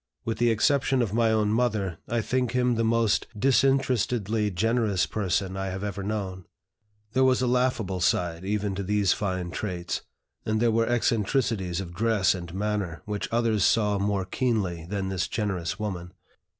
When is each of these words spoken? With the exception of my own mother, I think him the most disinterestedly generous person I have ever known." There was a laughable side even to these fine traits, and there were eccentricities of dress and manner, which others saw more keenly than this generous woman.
With 0.25 0.39
the 0.39 0.49
exception 0.49 1.03
of 1.03 1.13
my 1.13 1.29
own 1.31 1.49
mother, 1.49 1.99
I 2.09 2.21
think 2.21 2.53
him 2.53 2.73
the 2.73 2.83
most 2.83 3.27
disinterestedly 3.37 4.49
generous 4.49 5.05
person 5.05 5.55
I 5.55 5.67
have 5.67 5.83
ever 5.83 6.01
known." 6.01 6.45
There 7.13 7.23
was 7.23 7.43
a 7.43 7.45
laughable 7.45 7.99
side 7.99 8.43
even 8.43 8.73
to 8.73 8.81
these 8.81 9.13
fine 9.13 9.51
traits, 9.51 10.01
and 10.43 10.59
there 10.59 10.71
were 10.71 10.87
eccentricities 10.87 11.79
of 11.79 11.93
dress 11.93 12.33
and 12.33 12.51
manner, 12.51 13.03
which 13.05 13.29
others 13.31 13.63
saw 13.63 13.99
more 13.99 14.25
keenly 14.25 14.87
than 14.89 15.09
this 15.09 15.27
generous 15.27 15.77
woman. 15.77 16.13